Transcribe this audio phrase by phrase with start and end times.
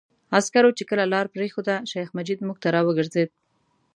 [0.37, 3.29] عسکرو چې کله لاره پرېښوده، شیخ مجید موږ ته را وګرځېد.